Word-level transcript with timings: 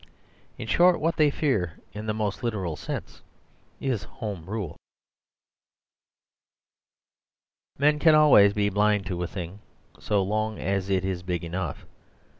In 0.57 0.65
short, 0.65 0.99
what 0.99 1.15
they 1.17 1.29
fear, 1.29 1.77
in 1.93 2.07
the 2.07 2.13
most 2.15 2.41
literal 2.41 2.75
sense, 2.75 3.21
is 3.79 4.01
home 4.05 4.47
rule. 4.47 4.75
Men 7.77 7.99
can 7.99 8.15
always 8.15 8.51
be 8.51 8.69
blind 8.69 9.05
to 9.05 9.21
a 9.21 9.27
thing 9.27 9.59
so 9.99 10.23
long 10.23 10.57
as 10.57 10.89
it 10.89 11.05
is 11.05 11.21
big 11.21 11.43
enough. 11.43 11.85